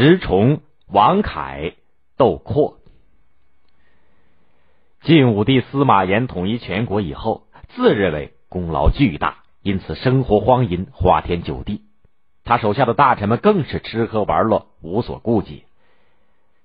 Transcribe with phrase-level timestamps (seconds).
[0.00, 1.72] 石崇、王恺
[2.16, 2.78] 斗阔。
[5.00, 11.82] 晋武帝司马炎统一全国以后，自认为功劳巨大，因此生活荒淫，花天酒地。
[12.44, 15.64] 他手下的大臣们更是吃喝玩乐，无所顾忌。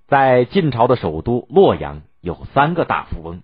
[0.06, 3.42] 在晋朝的首都洛阳，有三个大富翁，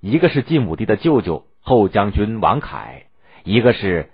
[0.00, 3.06] 一个是晋武帝的舅舅后将军王恺，
[3.44, 4.10] 一个是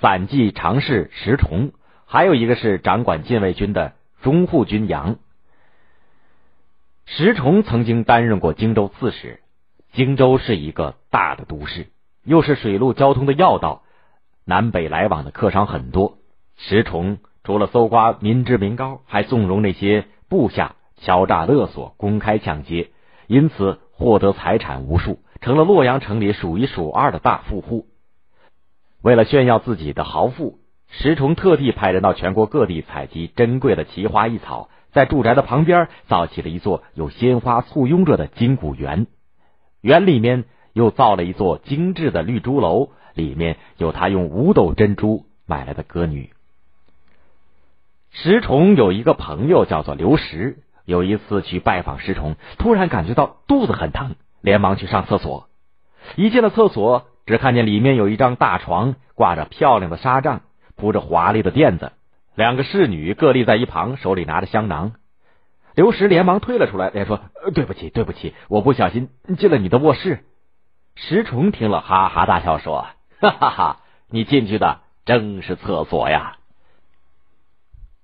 [0.00, 1.72] 散骑常侍石崇，
[2.06, 3.92] 还有一个是掌管禁卫军的
[4.24, 5.18] 中护军杨。
[7.04, 9.42] 石崇曾经担任过荆州刺史。
[9.92, 11.88] 荆州是一个大的都市，
[12.22, 13.82] 又是水陆交通的要道，
[14.46, 16.16] 南北来往的客商很多。
[16.56, 22.92] 石崇除了搜刮民脂民膏，还纵容那些部下敲诈勒索、公开抢劫，
[23.26, 27.88] 因此获得财产无数，成了洛阳城里数一数二的大富户。
[29.02, 30.60] 为了炫耀自己的豪富，
[30.96, 39.06] 石崇特地派人到全国各地采集珍贵的奇花异草，在住宅的旁边造起了一座有鲜花簇拥着的金谷园。
[39.80, 46.30] 园里面又造了一座精致的绿珠楼，里面有他用五斗珍珠买来的歌女。
[48.12, 55.48] 石崇有一个朋友叫做刘石，有一次去拜访石崇，突然感觉到肚子很疼，连忙去上厕所。
[56.14, 60.42] 一进了厕所，只看见里面有一张大床，挂着漂亮的纱帐，
[60.84, 61.92] 铺着华丽的垫子，
[62.34, 64.92] 两个侍女各立在一旁，手里拿着香囊。
[65.74, 67.22] 刘石连忙退了出来，连说
[67.54, 70.26] ：“对不起，对不起，我不小心进了你的卧室。”
[70.94, 76.36] 石崇听了，哈哈大笑，说：“哈哈哈，你进去的正是厕所呀。”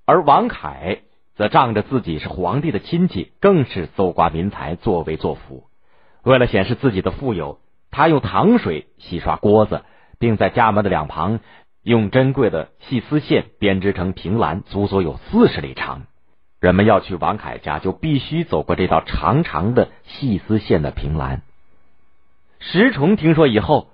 [0.07, 1.03] 而王恺
[1.37, 5.65] 则仗着自己是皇帝的亲戚，更是搜刮民财，作威作福。
[6.23, 9.83] 为了显示自己的富有，他用糖水洗刷锅子，
[10.19, 11.41] 并在家门的两旁
[11.83, 16.03] 用珍贵的细丝线编织成平栏，足足有四十里长。
[16.61, 21.41] 人们要去王凯家，就必须走过这道长长的细丝线的平栏。
[22.59, 23.89] 石崇听说以后，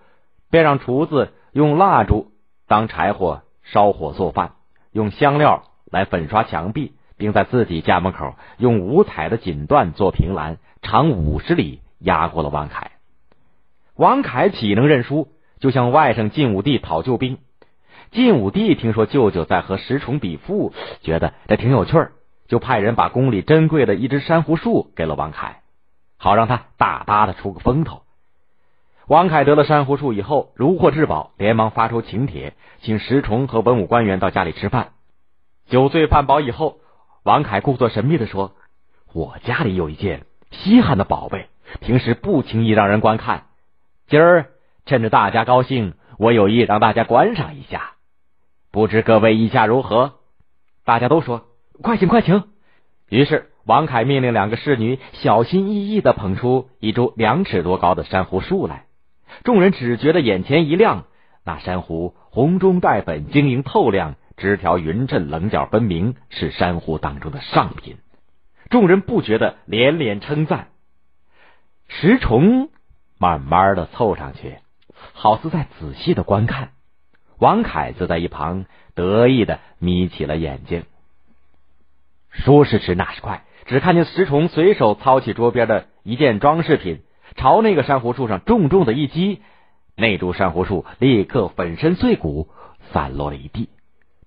[0.50, 2.32] 便让厨子用蜡烛
[2.66, 4.54] 当柴火烧火做饭，
[4.90, 12.90] 用香料来粉刷墙壁，并在自己家门口用五彩的锦缎做平栏，长五十里，压过了王凯。
[13.94, 15.28] 王凯岂能认输？
[15.60, 17.38] 就向外甥晋武帝讨救兵。
[18.10, 20.72] 晋武帝听说舅舅在和石崇比富，
[21.02, 22.12] 觉得这挺有趣儿。
[22.48, 25.62] 就派人把宫里珍贵的一只珊瑚树给了王凯，
[26.16, 28.02] 好让他大大的出个风头。
[29.08, 34.92] 王凯得了珊瑚树以后，如获至宝，连忙发出请帖，请石崇和文武官员到家里吃饭。
[35.68, 36.78] 酒醉饭饱以后，
[37.24, 38.54] 王凯故作神秘的说
[39.12, 41.48] ：“我家里有一件稀罕的宝贝，
[41.80, 43.46] 平时不轻易让人观看。
[44.06, 44.46] 今儿
[44.84, 47.85] 趁着大家高兴，我有意让大家观赏一下。
[48.76, 50.16] 不知各位意下如何？”
[50.84, 51.46] 大家都说。
[51.80, 52.44] 快请快请！
[53.08, 58.84] 于是王凯命令两个侍女小心翼翼的捧出一株两尺多高的珊瑚树来。
[59.44, 61.04] 众人只觉得眼前一亮，
[61.42, 67.96] 那珊瑚红中带粉，晶莹透亮，枝条匀称，棱角分明，是珊瑚当中的上品。
[68.68, 70.68] 众人不觉得连连称赞。
[71.88, 72.68] 石崇
[73.16, 74.58] 慢慢的凑上去，
[75.14, 76.72] 好似在仔细的观看。
[77.38, 78.64] 王凯则在一旁
[78.94, 80.84] 得意的眯起了眼睛。
[82.30, 87.02] 说时迟，那时快，只看见石崇随手操起桌边的一件装饰品，
[87.34, 89.40] 朝那个珊瑚树上重重的一击，
[89.96, 92.48] 那株珊瑚树立刻粉身碎骨，
[92.92, 93.68] 散落了一地。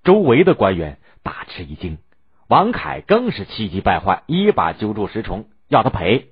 [0.03, 1.97] 周围的官员大吃一惊，
[2.47, 6.29] 王凯更是气急败坏，一把揪住石崇，要他赔。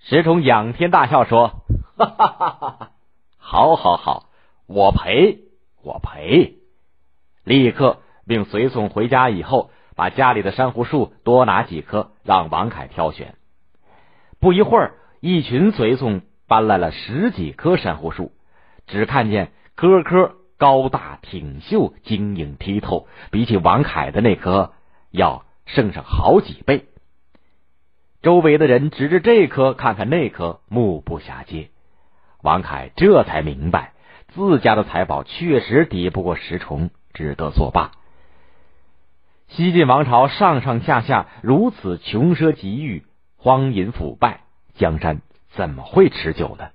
[0.00, 1.62] 石崇仰天大笑说
[1.96, 2.90] ：“哈哈哈哈！
[3.38, 4.26] 好，好，好，
[4.66, 5.38] 我赔，
[5.82, 6.56] 我赔！”
[7.44, 9.70] 立刻并随从回家以后。
[9.94, 13.34] 把家里的珊瑚树多拿几棵，让王凯挑选。
[14.40, 18.32] 不一会儿，一群随从搬来了十几棵珊瑚树，
[18.86, 24.72] 只看见棵棵高大挺秀、晶莹剔透，比起王凯的那棵
[25.10, 26.86] 要胜上好几倍。
[28.22, 31.68] 周围的人指着这棵看看那棵，目不暇接。
[32.40, 33.92] 王凯这才明白，
[34.34, 37.92] 自家的财宝确实抵不过石崇，只得作罢。
[39.48, 43.04] 西晋王朝上上下下如此穷奢极欲、
[43.36, 44.40] 荒淫腐败，
[44.74, 45.20] 江山
[45.50, 46.70] 怎么会持久呢？